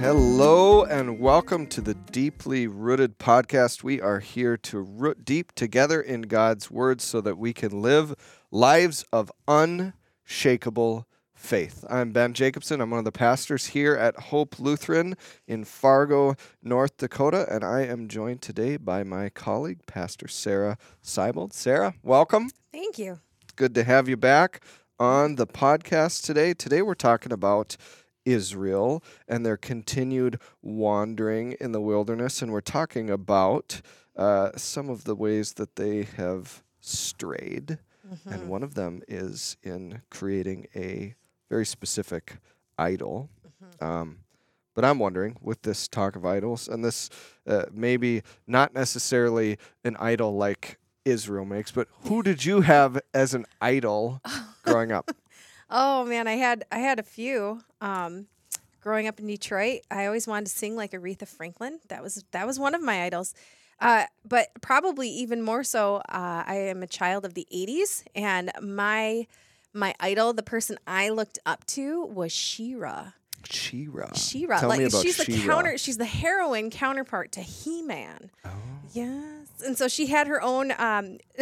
[0.00, 3.82] Hello and welcome to the Deeply Rooted podcast.
[3.82, 8.14] We are here to root deep together in God's Word so that we can live
[8.52, 11.84] lives of unshakable faith.
[11.90, 12.80] I'm Ben Jacobson.
[12.80, 15.16] I'm one of the pastors here at Hope Lutheran
[15.48, 21.52] in Fargo, North Dakota, and I am joined today by my colleague, Pastor Sara Seibold.
[21.52, 22.50] Sara, welcome.
[22.70, 23.18] Thank you.
[23.56, 24.62] Good to have you back
[25.00, 26.54] on the podcast today.
[26.54, 27.76] Today we're talking about
[28.28, 33.80] Israel and their continued wandering in the wilderness, and we're talking about
[34.16, 37.78] uh, some of the ways that they have strayed.
[38.06, 38.32] Mm-hmm.
[38.32, 41.14] And one of them is in creating a
[41.48, 42.36] very specific
[42.78, 43.30] idol.
[43.46, 43.84] Mm-hmm.
[43.84, 44.18] Um,
[44.74, 47.10] but I'm wondering, with this talk of idols, and this
[47.46, 53.34] uh, maybe not necessarily an idol like Israel makes, but who did you have as
[53.34, 54.20] an idol
[54.62, 55.10] growing up?
[55.70, 57.60] Oh man, I had I had a few.
[57.80, 58.26] Um,
[58.80, 61.80] growing up in Detroit, I always wanted to sing like Aretha Franklin.
[61.88, 63.34] That was that was one of my idols.
[63.80, 68.50] Uh, but probably even more so, uh, I am a child of the '80s, and
[68.60, 69.26] my
[69.72, 73.12] my idol, the person I looked up to, was She-Ra.
[73.48, 74.12] She-Ra.
[74.14, 75.54] She-Ra, Tell like me about she's the She-Ra.
[75.54, 75.78] counter.
[75.78, 78.30] She's the heroine counterpart to He Man.
[78.44, 78.50] Oh.
[78.92, 81.18] Yes, and so she had her own um,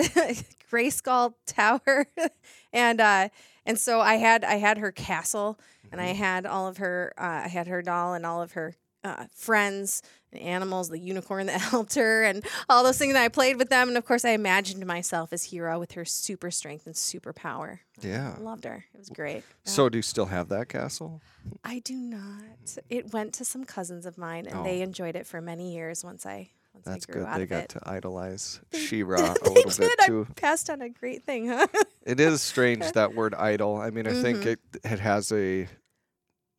[0.71, 2.07] Grayskull tower,
[2.73, 3.29] and uh,
[3.67, 5.59] and so I had I had her castle,
[5.93, 6.11] and Mm-hmm.
[6.11, 9.27] I had all of her uh, I had her doll and all of her uh,
[9.33, 13.11] friends and animals, the unicorn that helped her, and all those things.
[13.11, 16.05] And I played with them, and of course I imagined myself as Hero with her
[16.05, 17.83] super strength and super power.
[18.03, 18.35] Yeah.
[18.37, 18.85] I loved her.
[18.95, 19.45] It was great.
[19.65, 19.71] Yeah.
[19.73, 21.21] So, do you still have that castle?
[21.63, 22.79] I do not.
[22.91, 26.03] It went to some cousins of mine, and they enjoyed it for many years.
[26.05, 26.85] Once I once.
[26.85, 27.29] That's I grew good.
[27.29, 27.69] out They of got it.
[27.71, 29.79] to idolize She-Ra a little did.
[29.79, 30.27] bit too.
[30.31, 31.67] I passed on a great thing, huh?
[32.05, 33.77] It is strange that word idol.
[33.77, 34.49] I mean, I think Mm-hmm.
[34.49, 35.67] it it has a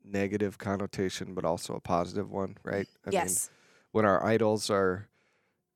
[0.04, 2.88] negative connotation, but also a positive one, right?
[3.06, 3.50] I mean, yes.
[3.92, 5.08] when our idols are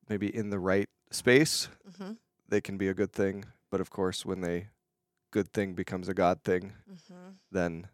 [0.08, 2.16] maybe in the right space, Mhm.
[2.48, 3.44] they can be a good thing.
[3.70, 4.68] But of course, when they
[5.30, 7.34] good thing becomes a God thing, Mhm.
[7.50, 7.88] then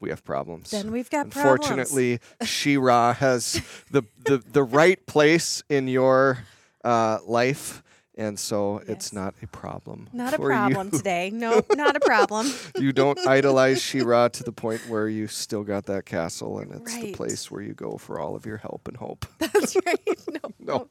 [0.00, 0.70] we have problems.
[0.70, 1.66] Then we've got problems.
[1.68, 6.38] Unfortunately, She-Ra has the, the the right place in your
[6.84, 7.82] uh, life,
[8.16, 10.08] and so it's not a problem.
[10.12, 10.98] Not a problem you.
[10.98, 11.30] today.
[11.34, 12.50] No, not a problem.
[12.76, 16.94] you don't idolize She-Ra to the point where you still got that castle, and it's
[16.96, 19.26] the place where you go for all of your help and hope.
[19.38, 20.00] That's right.
[20.28, 20.50] No, No.
[20.78, 20.88] no.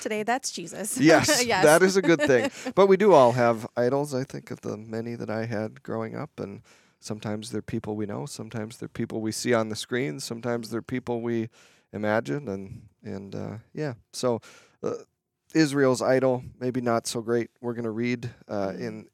[0.00, 0.98] Today, that's Jesus.
[0.98, 1.64] yes, yes.
[1.64, 2.50] that is a good thing.
[2.74, 4.14] But we do all have idols.
[4.14, 6.62] I think of the many that I had growing up, and
[7.04, 10.82] sometimes they're people we know, sometimes they're people we see on the screen, sometimes they're
[10.82, 11.50] people we
[11.92, 13.94] imagine, and and uh, yeah.
[14.12, 14.40] So
[14.82, 14.94] uh,
[15.54, 17.50] Israel's idol, maybe not so great.
[17.60, 18.80] We're going to read uh, Mhm.
[18.80, 19.08] in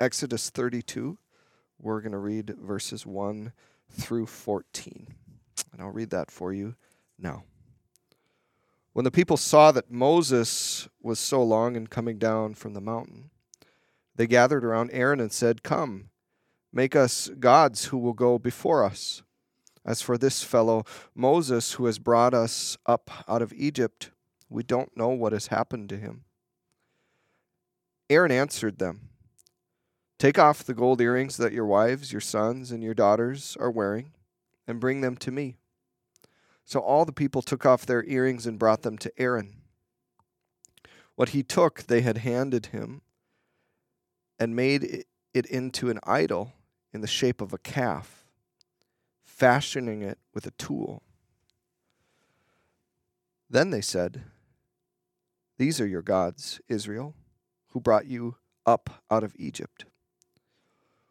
[0.00, 1.18] Exodus 32.
[1.78, 3.52] We're going to read verses 1
[3.90, 5.14] through 14.
[5.72, 6.74] And I'll read that for you
[7.18, 7.44] now.
[8.94, 13.30] When the people saw that Moses was so long in coming down from the mountain,
[14.14, 16.08] they gathered around Aaron and said, Come,
[16.76, 19.22] make us gods who will go before us.
[19.82, 24.10] As for this fellow Moses who has brought us up out of Egypt,
[24.50, 26.24] we don't know what has happened to him.
[28.10, 29.08] Aaron answered them,
[30.18, 34.12] Take off the gold earrings that your wives, your sons, and your daughters are wearing,
[34.66, 35.56] and bring them to me.
[36.66, 39.62] So all the people took off their earrings and brought them to Aaron.
[41.14, 43.00] What he took, they had handed him,
[44.38, 44.84] and made
[45.32, 46.55] it- into an idol
[46.96, 48.24] in the shape of a calf,
[49.22, 51.02] fashioning it with a tool.
[53.50, 54.22] Then they said,
[55.58, 57.14] These are your gods, Israel,
[57.68, 59.84] who brought you up out of Egypt.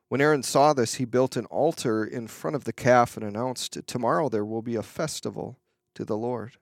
[0.10, 3.78] When Aaron saw this, he built an altar in front of the calf and announced,
[3.86, 5.60] Tomorrow there will be a festival
[5.94, 6.54] to the Lord.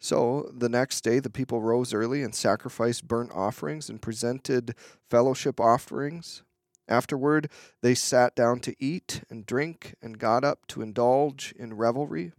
[0.00, 4.74] So the next day, the people rose early and sacrificed burnt offerings and presented
[5.08, 6.42] fellowship offerings.
[6.88, 7.48] Afterward,
[7.80, 12.32] they sat down to eat and drink and got up to indulge in revelry.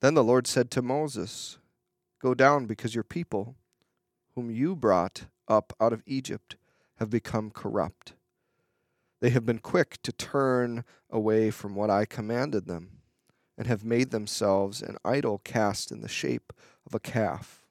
[0.00, 1.58] Then the Lord said to Moses,
[2.20, 3.56] Go down because your people,
[4.34, 6.56] whom you brought up out of Egypt,
[6.98, 8.12] have become corrupt.
[9.20, 13.00] They have been quick to turn away from what I commanded them,
[13.56, 16.52] and have made themselves an idol cast in the shape
[16.86, 17.66] of a calf.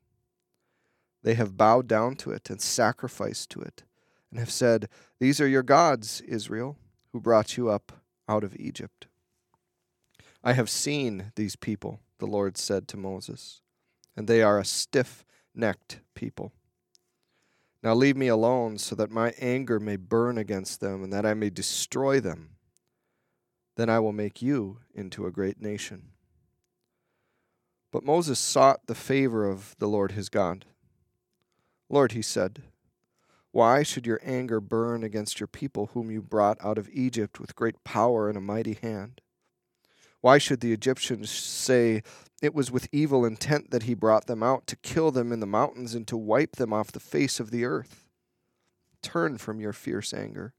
[1.24, 3.84] They have bowed down to it and sacrificed to it,
[4.32, 4.90] and have said,
[5.20, 6.78] These are your gods, Israel,
[7.12, 7.92] who brought you up
[8.28, 9.08] out of Egypt.
[10.44, 13.62] I have seen these people, the Lord said to Moses,
[14.16, 16.54] and they are a stiff necked people.
[17.82, 21.34] Now leave me alone so that my anger may burn against them and that I
[21.34, 22.52] may destroy them.
[23.76, 26.10] Then I will make you into a great nation.
[27.92, 30.66] But Moses sought the favor of the Lord his God.
[31.90, 32.64] Lord, he said,
[33.52, 37.56] why should your anger burn against your people, whom you brought out of Egypt with
[37.56, 39.22] great power and a mighty hand?
[40.22, 42.04] Why should the Egyptians say,
[42.42, 45.48] It was with evil intent that he brought them out, to kill them in the
[45.48, 48.06] mountains and to wipe them off the face of the earth?
[49.02, 50.54] Turn from your fierce anger.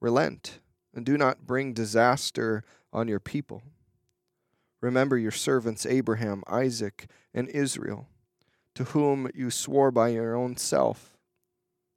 [0.00, 0.58] Relent,
[0.94, 3.62] and do not bring disaster on your people.
[4.80, 8.08] Remember your servants Abraham, Isaac, and Israel,
[8.74, 11.11] to whom you swore by your own self.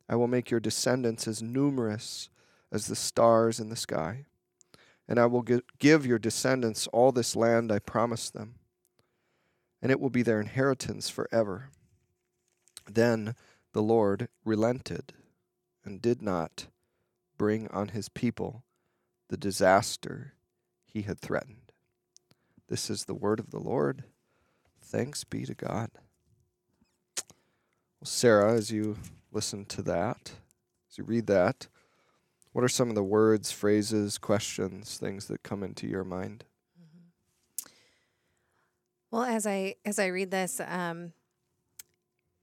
[0.08, 2.30] I will make your descendants as numerous
[2.72, 4.26] as the stars in the sky,
[5.08, 5.46] and I will
[5.80, 8.56] give your descendants all this land I promised them,
[9.82, 11.70] and it will be their inheritance forever.
[12.90, 13.36] Then
[13.74, 15.14] the Lord relented
[15.84, 16.68] and did not
[17.38, 18.64] bring on his people
[19.30, 20.34] the disaster
[20.86, 21.72] he had threatened.
[22.68, 24.06] This is the word of the Lord.
[24.82, 25.90] Thanks be to God.
[28.00, 28.98] Well, Sara, as you
[29.36, 30.32] listen to that,
[30.90, 31.68] as you read that,
[32.54, 36.46] what are some of the words, phrases, questions, things that come into your mind?
[36.82, 37.70] Mm-hmm.
[39.12, 41.12] Well, as I as I read this, um,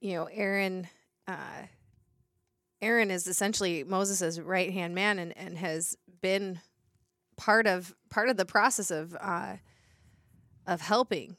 [0.03, 0.87] you know, Aaron,
[1.27, 1.67] uh,
[2.83, 6.61] Aaron is essentially Moses' right hand man, and, and has been
[7.39, 9.57] part of part of the process of uh,
[10.67, 11.39] of helping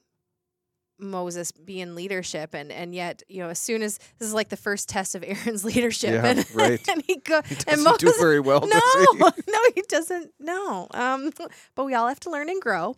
[0.99, 4.49] Moses be in leadership and and yet you know as soon as this is like
[4.49, 6.87] the first test of Aaron's leadership yeah, and right.
[6.87, 8.79] and he go he and doesn't Moses do very well no
[9.19, 10.87] no he doesn't no.
[10.93, 11.31] Um
[11.75, 12.95] but we all have to learn and grow.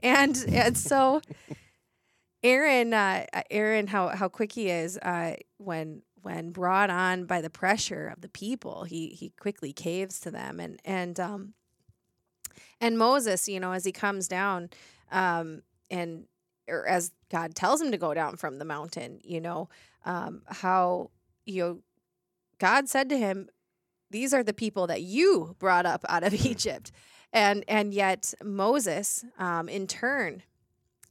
[0.00, 1.20] And and so
[2.42, 7.50] Aaron uh Aaron how how quick he is uh when when brought on by the
[7.50, 10.60] pressure of the people he he quickly caves to them.
[10.60, 11.54] And and um
[12.80, 14.70] and Moses you know as he comes down
[15.10, 16.26] um and
[16.68, 19.68] or as God tells him to go down from the mountain, you know,
[20.04, 21.10] um, how,
[21.46, 21.78] you know,
[22.58, 23.48] God said to him,
[24.10, 26.92] these are the people that you brought up out of Egypt.
[27.32, 30.42] And, and yet Moses, um, in turn,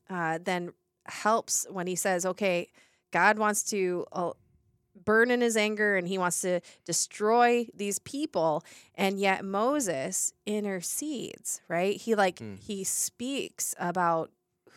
[0.10, 0.74] uh, then
[1.06, 2.70] helps when he says, okay,
[3.12, 4.32] God wants to uh,
[5.06, 8.64] burn in his anger and he wants to destroy these people.
[8.96, 11.96] And yet Moses intercedes, right?
[11.98, 12.60] He like, Mm.
[12.60, 14.32] he speaks about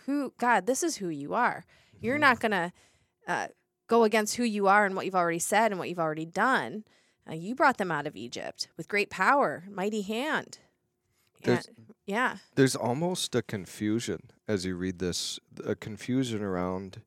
[0.07, 1.65] who God, this is who you are.
[2.01, 2.21] You're Mhm.
[2.21, 2.73] not going to
[3.29, 3.49] uh,
[3.87, 6.85] go against who you are and what you've already said and what you've already done.
[7.29, 10.59] Uh, you brought them out of Egypt with great power, mighty hand.
[11.43, 11.69] There's-
[12.07, 12.39] yeah.
[12.55, 17.03] There's almost a confusion as you read this, a confusion around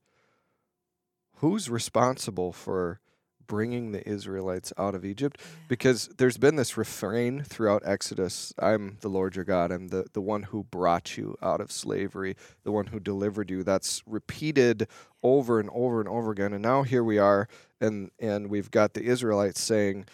[1.37, 2.99] who's responsible for
[3.47, 9.09] bringing the Israelites out of Egypt because there's been this refrain throughout Exodus I'm the
[9.09, 12.87] Lord your God, I'm the, the one who brought you out of slavery, the one
[12.87, 13.63] who delivered you.
[13.63, 14.87] That's repeated
[15.21, 16.53] over and over and over again.
[16.53, 17.47] And now here we are,
[17.79, 20.05] and, and we've got the Israelites saying,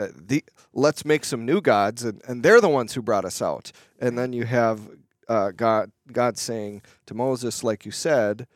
[0.00, 3.40] uh, the, let's make some new gods, and, and they're the ones who brought us
[3.40, 3.70] out.
[4.00, 4.80] And then you have
[5.28, 8.46] uh, God, God saying to Moses, like you said,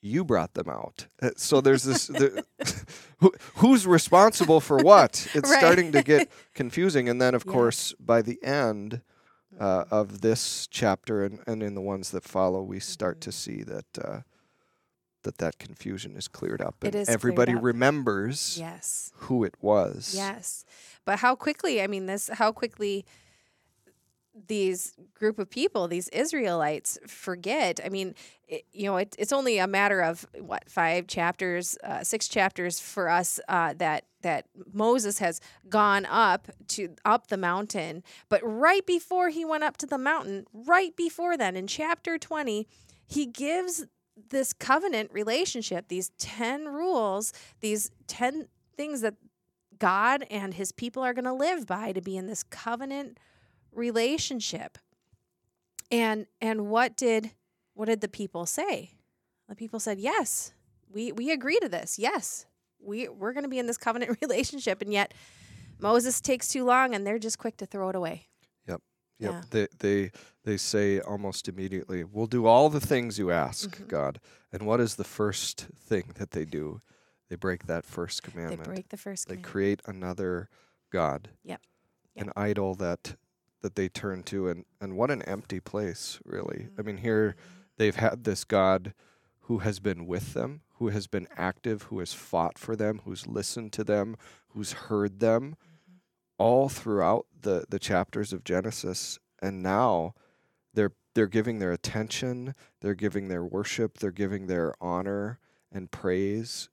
[0.00, 1.06] you brought them out.
[1.20, 2.06] Uh, So there's this.
[2.06, 2.44] the,
[3.18, 5.26] who, who's responsible for what?
[5.34, 5.58] It's Right.
[5.58, 7.08] starting to get confusing.
[7.08, 7.52] And then, of Yeah.
[7.52, 9.00] course, by the end
[9.58, 13.62] uh, of this chapter and, and in the ones that follow, we start to see
[13.64, 14.20] that uh,
[15.24, 17.62] that that confusion is cleared up, and is everybody up.
[17.62, 19.10] remembers Yes.
[19.26, 20.14] who it was.
[20.14, 20.64] Yes.
[21.04, 23.04] But how quickly, I mean, this, how quickly
[24.46, 27.80] these group of people, these Israelites, forget.
[27.84, 28.14] I mean,
[28.46, 32.80] it, you know, it, it's only a matter of what five chapters, uh, six chapters
[32.80, 38.02] for us uh, that that Moses has gone up to up the mountain.
[38.28, 42.66] But right before he went up to the mountain, right before then, in chapter twenty,
[43.06, 43.86] he gives
[44.30, 49.14] this covenant relationship, these ten rules, these ten things that
[49.78, 53.18] God and his people are going to live by to be in this covenant
[53.72, 54.78] relationship.
[55.90, 57.30] And and what did
[57.74, 58.90] what did the people say?
[59.48, 60.52] The people said, "Yes.
[60.90, 61.98] We we agree to this.
[61.98, 62.46] Yes.
[62.80, 65.14] We we're going to be in this covenant relationship." And yet
[65.78, 68.26] Moses takes too long and they're just quick to throw it away.
[68.66, 68.82] Yep.
[69.18, 69.42] Yeah.
[69.50, 70.10] They they
[70.44, 73.88] they say almost immediately, "We'll do all the things you ask, Mhm.
[73.88, 74.20] God."
[74.52, 76.80] And what is the first thing that they do?
[77.28, 78.64] They break that first commandment.
[78.64, 79.52] They break the first They commandment.
[79.52, 80.48] create another
[80.90, 81.30] god.
[81.44, 81.60] Yep.
[82.16, 83.16] An idol that
[83.62, 86.68] that they turn to and and what an empty place, really.
[86.78, 87.58] I mean, here mm-hmm.
[87.76, 88.94] they've had this god
[89.42, 93.26] who has been with them, who has been active, who has fought for them, who's
[93.26, 94.16] listened to them,
[94.48, 95.96] who's heard them mm-hmm.
[96.38, 100.14] all throughout the the chapters of Genesis and now
[100.74, 105.38] they're they're giving their attention, they're giving their worship, they're giving their honor
[105.72, 106.68] and praise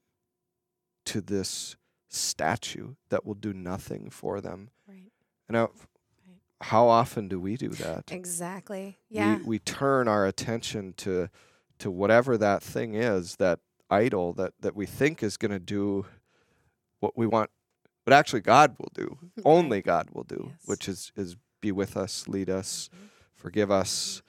[1.06, 1.76] to this
[2.10, 4.70] statue that will do nothing for them.
[4.88, 5.12] Right.
[5.48, 5.72] And now.
[6.62, 8.12] How often do we do that?
[8.12, 8.98] Exactly.
[9.10, 9.38] Yeah.
[9.38, 11.30] we, we turn our attention to
[11.80, 13.60] to whatever that thing is that
[13.90, 16.06] idol that that we think is going to do
[17.00, 17.50] what we want
[18.06, 20.60] but actually god will do only god will do Yes.
[20.66, 23.10] which is is be with us lead us Mhm.
[23.36, 24.22] forgive us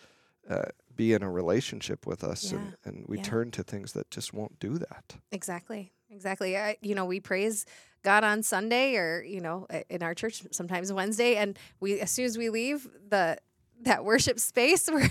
[0.50, 0.62] uh,
[0.95, 3.23] be in a relationship with us and, and we Yeah.
[3.23, 5.92] turn to things that just won't do that Exactly.
[6.09, 6.56] Exactly.
[6.56, 7.66] I, you know, we praise
[8.06, 12.25] God on Sunday or, you know, in our church sometimes Wednesday and we as soon
[12.25, 13.36] as we leave the
[13.82, 15.10] that worship space where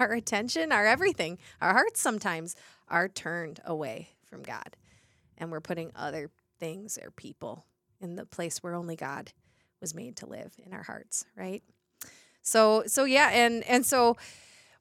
[0.00, 2.56] our attention, our everything, our hearts sometimes
[2.88, 4.74] are turned away from God.
[5.36, 7.66] And we're putting other things or people
[8.00, 9.32] in the place where only God
[9.82, 11.62] was made to live in our hearts, right?
[12.40, 14.16] So so yeah, and and so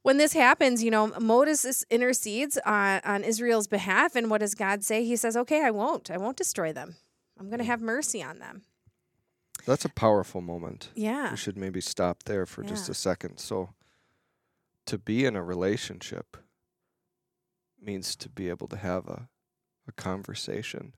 [0.01, 4.15] when this happens, you know, Moses intercedes on, on Israel's behalf.
[4.15, 5.03] And what does God say?
[5.03, 6.09] He says, okay, I won't.
[6.09, 6.95] I won't destroy them.
[7.39, 8.63] I'm going to have mercy on them.
[9.65, 11.31] that's a powerful moment Yeah.
[11.31, 13.69] we should maybe stop there for just a second so
[14.85, 16.37] to be in a relationship
[17.81, 19.29] means to be able to have a,
[19.87, 20.93] a conversation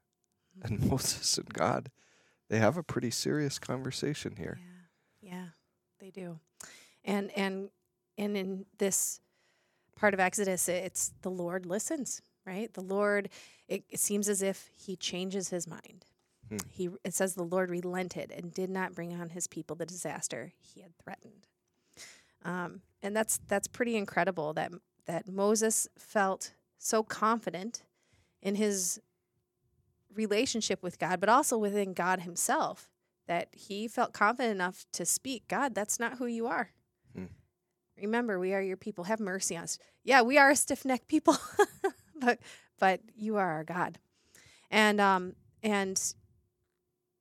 [0.57, 0.73] mm-hmm.
[0.73, 1.91] and moses and god
[2.49, 5.31] they have a pretty serious conversation here Yeah.
[5.31, 5.45] Yeah,
[5.99, 6.39] they do.
[7.03, 7.69] And and
[8.17, 9.19] and in this
[9.95, 12.71] part of Exodus, it's the Lord listens, right?
[12.73, 13.29] The Lord
[13.67, 16.05] it, it seems as if he changes his mind.
[16.49, 16.57] Hmm.
[16.69, 20.51] He it says the Lord relented and did not bring on his people the disaster
[20.61, 21.47] he had threatened.
[22.43, 24.71] Um, and that's that's pretty incredible that
[25.05, 27.83] that Moses felt so confident
[28.41, 28.99] in his
[30.13, 32.89] relationship with God, but also within God himself
[33.27, 36.71] that he felt confident enough to speak, God, that's not who you are.
[37.15, 37.25] Hmm.
[37.99, 39.05] Remember, we are your people.
[39.05, 39.79] Have mercy on us.
[40.03, 41.37] Yeah, we are a stiff-necked people,
[42.19, 42.39] but
[42.79, 43.99] but you are our God.
[44.69, 45.33] And um
[45.63, 46.13] and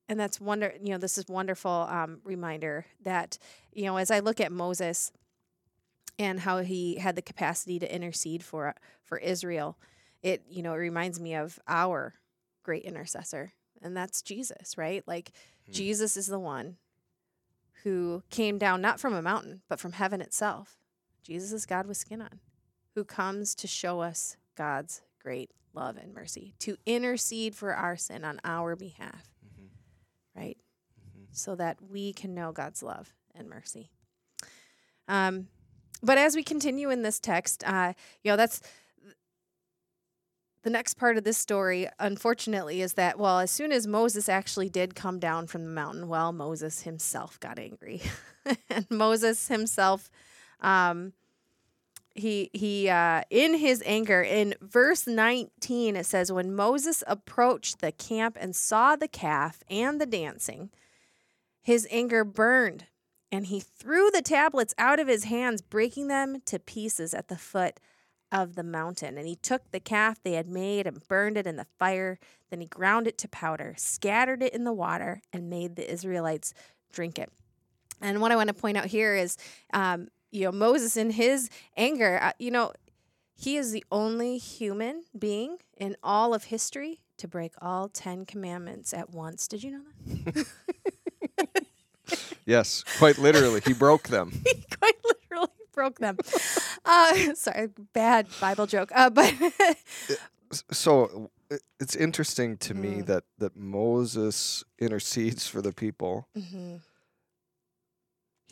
[0.07, 3.37] and that's wonder you know this is wonderful um reminder that
[3.73, 5.11] you know as I look at Moses
[6.17, 9.77] and how he had the capacity to intercede for for Israel,
[10.23, 12.13] it you know it reminds me of our
[12.63, 15.03] great intercessor and that's Jesus, right?
[15.07, 15.31] Like
[15.65, 15.71] Hmm.
[15.73, 16.77] Jesus is the one
[17.83, 20.77] who came down not from a mountain, but from heaven itself.
[21.23, 22.39] Jesus is God with skin on,
[22.93, 28.23] who comes to show us God's great love and mercy, to intercede for our sin
[28.23, 29.34] on our behalf.
[30.35, 30.57] Right?
[30.99, 31.27] Mhm.
[31.31, 33.89] So that we can know God's love and mercy.
[35.07, 35.47] Um,
[36.01, 38.61] but as we continue in this text, uh, you know, that's
[40.63, 44.67] the next part of this story, unfortunately, is that, well, as soon as Moses actually
[44.67, 48.01] did come down from the mountain, well, Moses himself got angry.
[48.69, 50.09] and Moses himself,
[50.61, 51.13] um,
[52.15, 57.91] he, he, uh, in his anger, in verse 19, it says, When Moses approached the
[57.91, 60.69] camp and saw the calf and the dancing,
[61.61, 62.85] his anger burned,
[63.31, 67.37] and he threw the tablets out of his hands, breaking them to pieces at the
[67.37, 67.81] foot
[68.31, 69.17] of the mountain.
[69.17, 72.17] And he took the calf they had made and burned it in the fire.
[72.49, 76.53] Then he ground it to powder, scattered it in the water, and made the Israelites
[76.93, 77.29] drink it.
[78.01, 79.37] And what I want to point out here is,
[79.73, 82.73] um, you know, Moses in his anger, uh, you know,
[83.37, 88.93] he is the only human being in all of history to break all 10 commandments
[88.93, 89.47] at once.
[89.47, 89.81] Did you know
[90.33, 90.45] that?
[92.45, 96.17] yes quite literally he broke them he quite literally broke them.
[96.87, 98.91] Uh, sorry, bad Bible joke.
[98.93, 99.33] Uh, but
[100.71, 101.31] so
[101.79, 103.05] it's interesting to me Mm.
[103.07, 106.27] that that Moses intercedes for the people.
[106.37, 106.81] Mhm,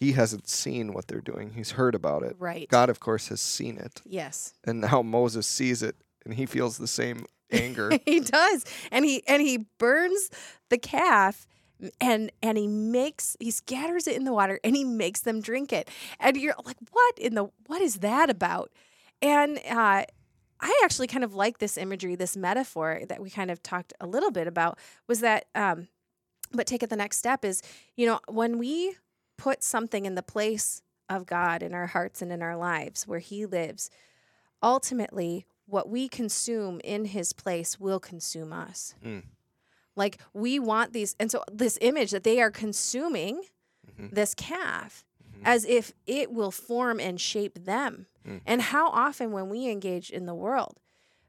[0.04, 1.54] He hasn't seen what they're doing.
[1.56, 2.36] He's heard about it.
[2.38, 2.68] right.
[2.68, 5.96] God, of course, has seen it, Yes, and now Moses sees it,
[6.26, 7.90] and he feels the same anger.
[8.06, 10.30] he does, and he and he burns
[10.70, 11.48] the calf.
[12.00, 15.74] And and he makes he scatters it in the water and he makes them drink
[15.74, 18.72] it and you're like what in the what is that about
[19.22, 20.06] and uh,
[20.62, 24.08] I actually kind of like this imagery this metaphor that we kind of talked a
[24.08, 25.90] little bit about was that um,
[26.54, 27.62] but take it the next step is
[27.98, 28.96] you know when we
[29.38, 33.20] put something in the place of God in our hearts and in our lives where
[33.20, 33.90] he lives
[34.62, 39.24] ultimately what we consume in his place will consume us Mm.
[39.96, 43.42] like we want these and so this image that they are consuming
[43.98, 44.14] Mhm.
[44.14, 45.42] this calf Mhm.
[45.46, 48.42] as if it will form and shape them Mm.
[48.46, 50.80] and how often when we engage in the world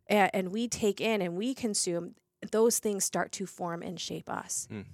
[0.07, 2.15] and, and we take in and we consume
[2.53, 4.85] those things start to form and shape us Mm.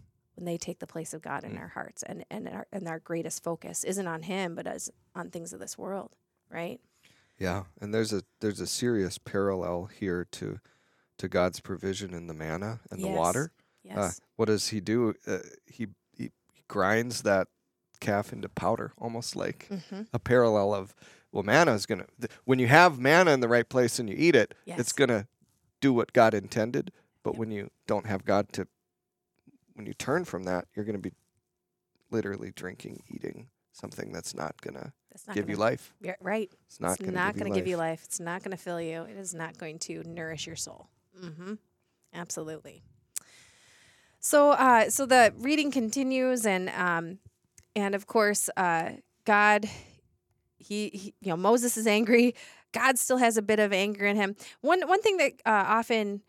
[0.40, 1.60] When they take the place of God in Mm.
[1.60, 5.30] our hearts and and our, and our greatest focus isn't on him but as on
[5.30, 6.10] things of this world,
[6.48, 6.80] right?
[7.38, 10.58] Yeah, and there's a there's a serious parallel here to
[11.18, 13.52] to God's provision in the manna and the water.
[13.84, 13.96] Yes.
[13.98, 15.14] Uh, what does he do?
[15.26, 17.48] Uh, he, he he grinds that
[18.00, 20.02] calf into powder, almost like mm-hmm.
[20.14, 20.94] a parallel of
[21.32, 24.16] well, manna is gonna th- when you have manna in the right place and you
[24.18, 24.80] eat it, Yes.
[24.80, 25.28] it's gonna
[25.82, 26.92] do what God intended.
[27.22, 27.38] But Yep.
[27.38, 28.66] when you don't have God to,
[29.80, 31.12] when you turn from that, you're gonna be
[32.10, 34.60] literally drinking, eating something that's not
[35.10, 35.94] That's not give gonna, you life.
[36.02, 36.50] Yeah, right.
[36.66, 38.00] It's not give, going you, to give you life.
[38.00, 38.04] life.
[38.04, 39.02] It's not going to fill you.
[39.02, 40.88] It is not going to nourish your soul.
[41.20, 41.54] Mm-hmm.
[42.12, 42.82] Absolutely.
[44.18, 47.18] So, uh, so the reading continues, and um,
[47.74, 48.90] and of course, uh,
[49.24, 49.64] God,
[50.58, 52.34] he, he, you know, Moses is angry.
[52.72, 54.36] God still has a bit of anger in him.
[54.60, 56.22] One one thing that uh, often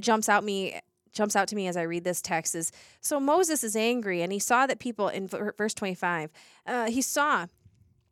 [0.00, 0.80] jumps out me
[1.14, 4.32] jumps out to me as I read this text is so Moses is angry, and
[4.32, 6.30] he saw that people in ver- verse twenty five.
[6.66, 7.46] Uh, he saw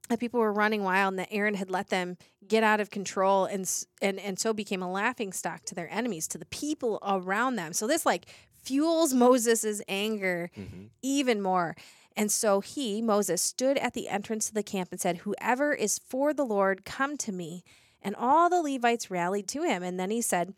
[0.08, 2.16] that people were running wild and that Aaron had let them
[2.46, 6.26] get out of control and and and so became a laughing stock to their enemies
[6.28, 7.72] to the people around them.
[7.72, 8.26] So this like
[8.62, 10.90] fuels Moses's anger Mhm.
[11.02, 11.74] even more.
[12.14, 15.98] And so he, Moses, stood at the entrance to the camp and said, Whoever is
[15.98, 17.64] for the Lord, come to me.
[18.02, 19.82] And all the Levites rallied to him.
[19.82, 20.52] And then he said,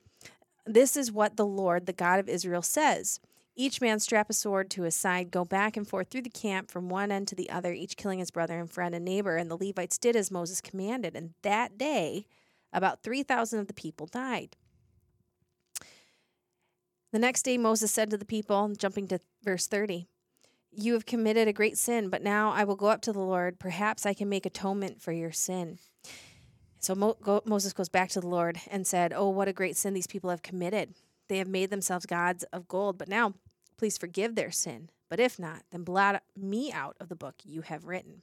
[0.67, 3.21] This is what the Lord, the God of Israel, says.
[3.57, 6.71] Each man strap a sword to his side, go back and forth through the camp
[6.71, 9.37] from one end to the other, each killing his brother and friend and neighbor.
[9.37, 11.15] And the Levites did as Moses commanded.
[11.15, 12.27] And that day,
[12.73, 14.57] about 3,000 of the people died.
[17.13, 20.09] The next day, Moses said to the people, jumping to verse 30,
[20.73, 23.61] You have committed a great sin, but now I will go up to the Lord.
[23.61, 25.79] Perhaps I can make atonement for your sin.
[26.85, 29.75] So Mo- go- Moses goes back to the Lord and said, Oh, what a great
[29.75, 30.93] sin these people have committed.
[31.29, 33.33] They have made themselves gods of gold, but now
[33.79, 34.91] please forgive their sin.
[35.09, 38.21] But if not, then blot me out of the book you have written.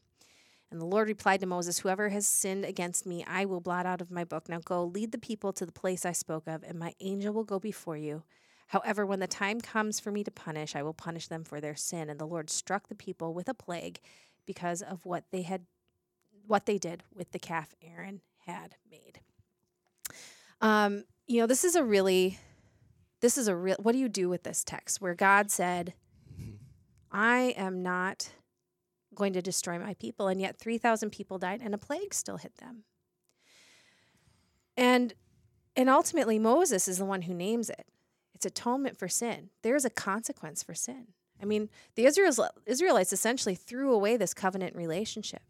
[0.69, 3.99] And the Lord replied to Moses, Whoever has sinned against me, I will blot out
[3.99, 4.47] of my book.
[4.47, 7.43] Now go, lead the people to the place I spoke of, and my angel will
[7.43, 8.21] go before you.
[8.67, 11.75] However, when the time comes for me to punish, I will punish them for their
[11.75, 12.11] sin.
[12.11, 14.01] And the Lord struck the people with a plague
[14.45, 15.65] because of what they had
[16.45, 19.19] what they did with the calf Aaron had made.
[20.61, 22.39] Um, you know, this is a really
[23.21, 25.93] this is a real what do you do with this text where God said,
[27.11, 28.29] I am not
[29.13, 32.37] going to destroy my people, and yet three thousand people died and a plague still
[32.37, 32.83] hit them.
[34.77, 35.13] And
[35.75, 37.85] and ultimately Moses is the one who names it.
[38.33, 39.49] It's atonement for sin.
[39.61, 41.07] There's a consequence for sin.
[41.41, 45.41] I mean, the Israelites essentially threw away this covenant relationship.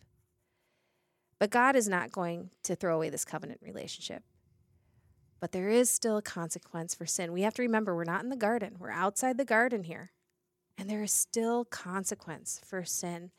[1.41, 4.21] But God is not going to throw away this covenant relationship.
[5.39, 7.33] But there is still a consequence for sin.
[7.33, 10.11] We have to remember we're not in the garden, we're outside the garden here.
[10.77, 13.31] And there is still consequence for sin.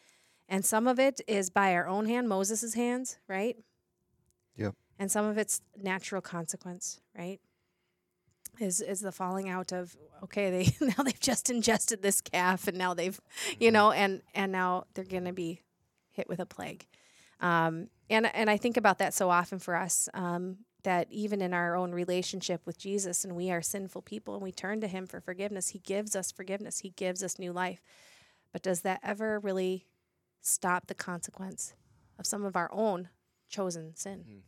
[0.49, 3.57] And some of it is by our own hand, Moses' hands, right?
[4.57, 4.75] Yep.
[4.99, 7.39] And some of it's natural consequence, right?
[8.59, 12.77] Is is the falling out of okay, they now they've just ingested this calf and
[12.77, 13.21] now they've
[13.61, 15.61] you know, and and now they're gonna be
[16.11, 16.85] hit with a plague.
[17.43, 21.53] Um, and and I think about that so often for us um, that even in
[21.55, 25.07] our own relationship with Jesus, and we are sinful people, and we turn to Him
[25.07, 25.71] for forgiveness.
[25.71, 26.81] He gives us forgiveness.
[26.81, 27.83] He gives us new life.
[28.53, 29.87] But does that ever really
[30.41, 31.75] stop the consequence
[32.19, 33.09] of some of our own
[33.49, 34.25] chosen sin?
[34.29, 34.43] Mhm.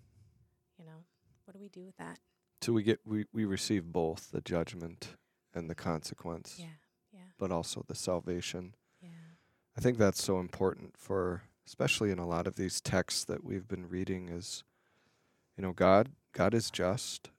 [0.78, 1.04] You know,
[1.44, 2.18] what do we do with that?
[2.60, 5.16] So we get we, we receive both the judgment
[5.54, 6.66] and the consequence, Yeah,
[7.12, 8.74] yeah, but also the salvation.
[9.00, 9.36] yeah,
[9.76, 13.68] I think that's so important for especially in a lot of these texts that we've
[13.68, 14.64] been reading is
[15.56, 17.30] you know God God is just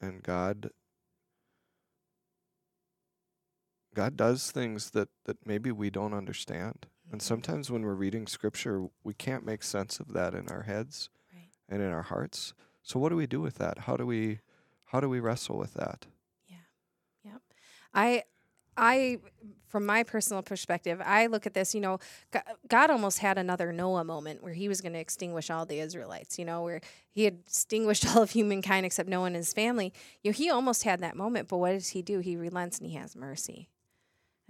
[0.00, 0.70] and God
[3.94, 6.86] God does things that that maybe we don't understand.
[7.10, 7.24] And Mhm.
[7.24, 11.50] sometimes when we're reading scripture, we can't make sense of that in our heads Right.
[11.68, 12.54] and in our hearts.
[12.82, 13.78] So what do we do with that?
[13.80, 14.40] How do we
[14.86, 16.06] how do we wrestle with that?
[16.48, 16.56] Yeah.
[17.22, 17.42] Yep.
[17.94, 18.24] I,
[18.80, 19.18] I,
[19.68, 21.74] from my personal perspective, I look at this.
[21.74, 21.98] You know,
[22.66, 26.38] God almost had another Noah moment where He was going to extinguish all the Israelites.
[26.38, 29.92] You know, where He had extinguished all of humankind except Noah and his family.
[30.22, 31.48] You know, He almost had that moment.
[31.48, 32.20] But what does He do?
[32.20, 33.68] He relents and He has mercy.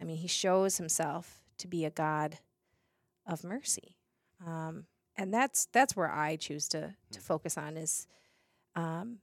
[0.01, 2.39] I mean, He shows Himself to be a God
[3.27, 3.97] of mercy,
[4.47, 8.07] um, and that's that's where I choose to to focus on is.
[8.77, 9.19] Um,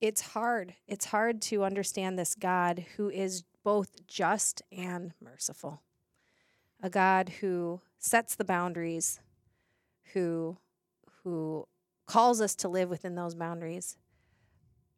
[0.00, 0.74] it's hard.
[0.86, 5.82] It's hard to understand this God who is both just and merciful.
[6.82, 9.20] A God who sets the boundaries,
[10.14, 10.56] who
[11.22, 11.68] who
[12.06, 13.98] calls us to live within those boundaries,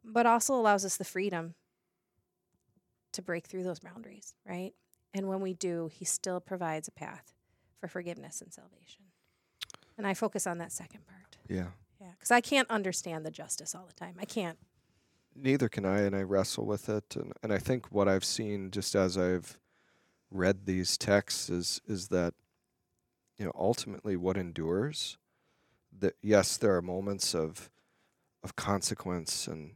[0.05, 1.55] but also allows us the freedom
[3.11, 4.73] to break through those boundaries, right?
[5.13, 7.35] And when we do, He still provides a path
[7.81, 9.07] for forgiveness and salvation.
[9.99, 11.39] And I focus on that second part.
[11.49, 11.71] Yeah.
[12.01, 14.15] Yeah, because I can't understand the justice all the time.
[14.21, 14.59] I can't.
[15.35, 17.17] Neither can I, and I wrestle with it.
[17.17, 19.59] And, and I think what I've seen just as I've
[20.31, 22.35] read these texts is is that
[23.39, 25.19] you know ultimately what endures
[25.99, 27.69] that yes there are moments of
[28.45, 29.73] of consequence and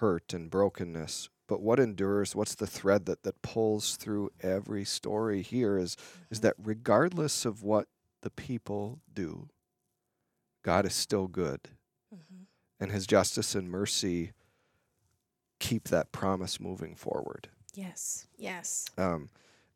[0.00, 5.40] hurt and brokenness but what endures what's the thread that that pulls through every story
[5.40, 5.96] here is
[6.30, 7.88] is that regardless of what
[8.20, 9.48] the people do
[10.62, 11.60] God is still good
[12.14, 12.42] Mm-hmm.
[12.78, 14.32] and his justice and mercy
[15.58, 18.26] keep that promise moving forward Yes.
[18.36, 18.86] Yes.
[18.98, 19.30] um,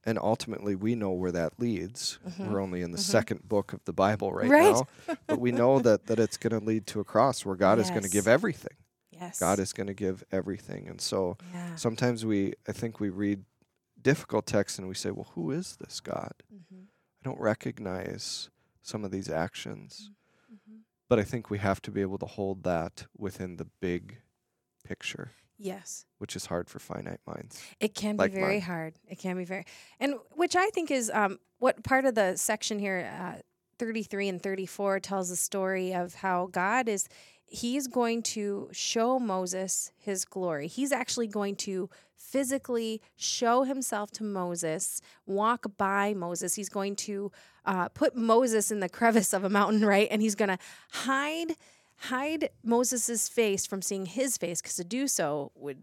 [0.05, 2.49] and ultimately we know where that leads Mhm.
[2.51, 3.11] we're only in the Mhm.
[3.17, 4.73] second book of the bible right, Right.
[4.75, 7.79] now but we know that that it's going to lead to a cross where god
[7.79, 8.77] is going to give everything
[9.11, 9.41] Yes.
[9.41, 11.75] god is going to give everything and so Yeah.
[11.77, 13.45] sometimes we i think we read
[14.01, 16.83] difficult texts and we say well who is this god Mm-hmm.
[17.21, 18.51] i don't recognize
[18.83, 20.11] some of these actions
[20.53, 20.79] Mm-hmm.
[21.09, 24.19] but i think we have to be able to hold that within the big
[24.85, 26.05] picture Yes.
[26.19, 28.61] which is hard for finite minds It can Like be very mine.
[28.63, 28.95] hard.
[29.09, 29.65] It can be very,
[30.01, 33.41] and which I think is um, what part of the section here, uh,
[33.79, 37.09] 33 and 34, tells the story of how God is,
[37.45, 40.67] he's going to show Moses his glory.
[40.69, 46.55] He's actually going to physically show himself to Moses, walk by Moses.
[46.57, 47.33] He's going to
[47.65, 50.09] uh, put Moses in the crevice of a mountain, right?
[50.11, 50.59] And he's going to
[50.93, 51.55] hide
[51.99, 55.83] hide Moses's face from seeing his face because to do so would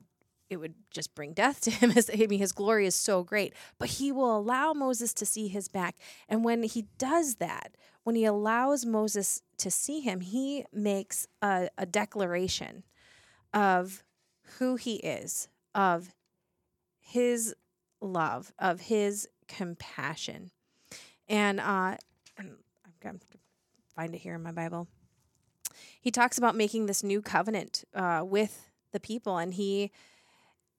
[0.50, 1.92] it would just bring death to him.
[1.92, 3.54] As I mean his glory is so great.
[3.78, 5.96] But he will allow Moses to see his back.
[6.30, 11.70] And when he does that when he allows Moses to see him he makes a,
[11.78, 12.84] a declaration
[13.54, 14.04] of
[14.60, 16.14] who he is of
[17.00, 17.54] his
[18.00, 20.52] love of his compassion.
[21.28, 21.98] And uh
[23.02, 23.28] got to
[23.96, 24.88] find it here in my Bible
[26.00, 29.92] he talks about making this new covenant uh, with the people and he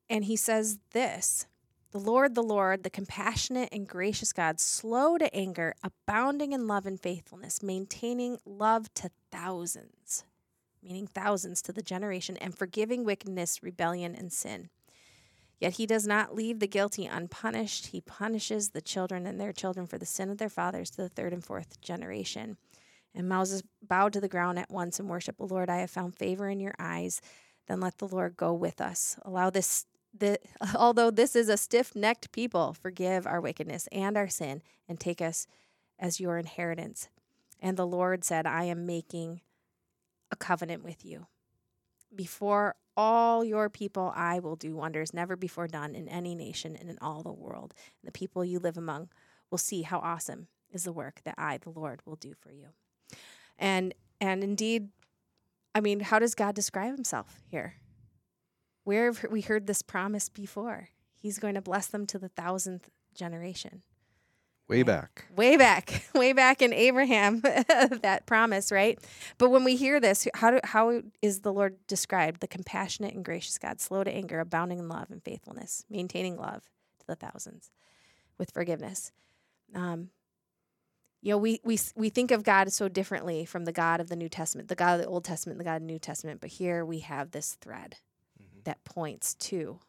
[0.09, 1.47] and he says this
[1.93, 6.87] the lord the lord the compassionate and gracious god slow to anger abounding in love
[6.87, 10.25] and faithfulness maintaining love to thousands
[10.83, 14.71] meaning thousands to the generation and forgiving wickedness rebellion and sin
[15.59, 17.89] Yet he does not leave the guilty unpunished.
[17.89, 21.09] He punishes the children and their children for the sin of their fathers to the
[21.09, 22.59] third and fourth generation.
[23.17, 26.51] And Moses bowed to the ground at once and worshiped, Lord, I have found favor
[26.51, 27.23] in your eyes.
[27.67, 29.17] Then let the Lord go with us.
[29.23, 30.39] Allow this, the,
[30.77, 35.23] although this is a stiff necked people, forgive our wickedness and our sin and take
[35.23, 35.47] us
[35.99, 37.09] as your inheritance.
[37.59, 39.41] And the Lord said, I am making
[40.31, 41.27] a covenant with you.
[42.15, 46.91] Before all your people, I will do wonders never before done in any nation and
[46.91, 47.73] in all the world.
[48.03, 49.09] And the people you live among
[49.51, 52.69] will see how awesome is the work that I, the Lord, will do for you.
[53.59, 54.89] And and indeed,
[55.75, 57.75] I mean, how does God describe himself here?
[58.85, 60.91] Where have we heard this promise before?
[61.15, 63.83] He's going to bless them to the thousandth generation.
[64.69, 68.99] way back Way back, way back in Abraham, that promise, right?
[69.39, 72.41] But when we hear this, how do, how is the Lord described?
[72.41, 76.63] The compassionate and gracious God, slow to anger, abounding in love and faithfulness, maintaining love
[77.01, 77.71] to the thousands,
[78.39, 79.13] with forgiveness.
[79.75, 80.11] Um,
[81.23, 84.17] you know, we, we we think of God so differently from the God of the
[84.17, 86.41] New Testament, the God of the Old Testament, the God of the New Testament.
[86.41, 87.97] But here we have this thread
[88.41, 88.65] Mhm.
[88.65, 89.81] that points to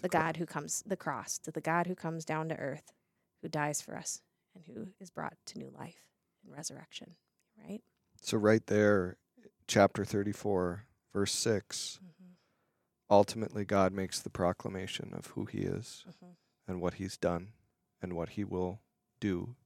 [0.00, 2.92] the God who comes, the cross, to the God who comes down to earth,
[3.42, 4.22] who dies for us,
[4.54, 6.06] and who is brought to new life
[6.44, 7.16] and resurrection.
[7.56, 7.82] Right?
[8.22, 9.16] So right there,
[9.66, 11.98] chapter 34, verse 6,
[13.10, 16.36] ultimately God makes the proclamation of who he is Mhm.
[16.68, 17.52] and what he's done
[18.00, 18.80] and what he will
[19.20, 19.56] do.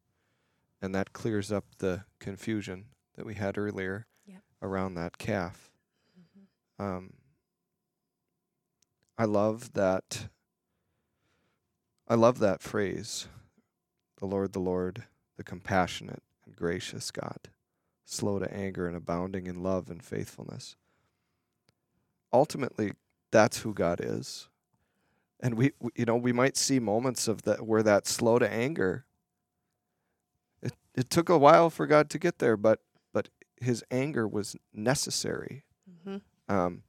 [0.81, 4.43] And that clears up the confusion that we had earlier Yep.
[4.61, 5.71] around that calf.
[6.19, 6.47] Mhm.
[6.85, 7.12] Um,
[9.17, 10.29] I love that.
[12.09, 13.29] I love that phrase,
[14.17, 17.51] the Lord, the Lord, the compassionate and gracious God,
[18.05, 20.77] slow to anger and abounding in love and faithfulness.
[22.33, 22.93] Ultimately,
[23.31, 24.49] that's who God is.
[25.41, 28.49] And we, we you know, we might see moments of that where that slow to
[28.51, 29.07] anger.
[30.62, 32.81] It it took a while for God to get there, but
[33.12, 33.29] but
[33.61, 35.64] his anger was necessary
[36.07, 36.20] Mhm.
[36.48, 36.83] um,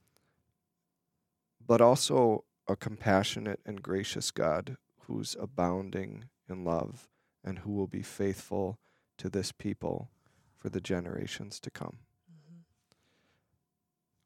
[1.64, 7.08] but also a compassionate and gracious God who's abounding in love
[7.42, 8.78] and who will be faithful
[9.18, 10.10] to this people
[10.56, 11.98] for the generations to come.
[12.30, 12.64] Mhm.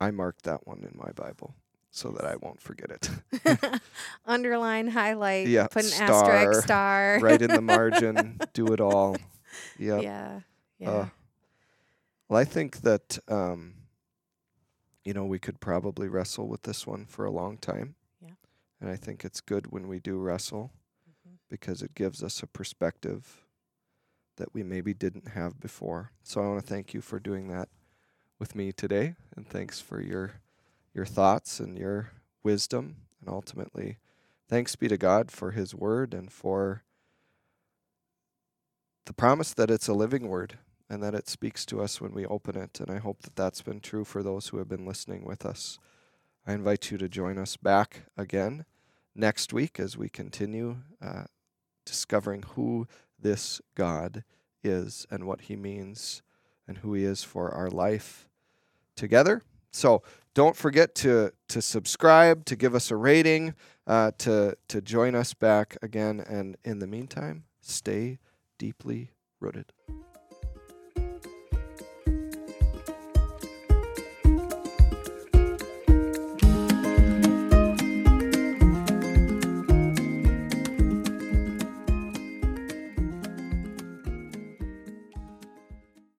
[0.00, 1.54] I marked that one in my Bible.
[1.90, 3.10] so that I won't forget it.
[4.26, 7.18] Underline, highlight, Yeah, put an star, asterisk, star.
[7.20, 9.16] right in the margin, do it all.
[9.78, 10.02] Yep.
[10.02, 10.40] Yeah.
[10.78, 10.90] Yeah.
[10.90, 11.08] Uh,
[12.28, 13.74] well, I think that um,
[15.04, 17.94] you know we could probably wrestle with this one for a long time.
[18.20, 18.34] Yeah.
[18.80, 20.70] And I think it's good when we do wrestle
[21.08, 21.38] Mhm.
[21.48, 23.44] because it gives us a perspective
[24.36, 26.12] that we maybe didn't have before.
[26.22, 27.68] So I want to thank you for doing that
[28.38, 30.40] with me today, and thanks for your
[30.94, 32.10] your thoughts and your
[32.42, 33.98] wisdom, and ultimately,
[34.48, 36.82] thanks be to God for His Word and for
[39.08, 40.58] the promise that it's a living word
[40.90, 42.78] and that it speaks to us when we open it.
[42.78, 45.78] And I hope that that's been true for those who have been listening with us.
[46.46, 48.66] I invite you to join us back again
[49.14, 51.24] next week as we continue uh,
[51.86, 52.86] discovering who
[53.18, 54.24] this God
[54.62, 56.20] is and what he means
[56.66, 58.28] and who he is for our life
[58.94, 59.40] together.
[59.70, 60.02] So
[60.34, 63.54] don't forget to to subscribe, to give us a rating,
[63.86, 66.20] uh, to to join us back again.
[66.20, 68.18] And in the meantime, stay
[68.58, 69.72] deeply rooted.